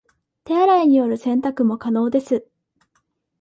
[0.47, 2.47] 手洗いによる洗濯も可能です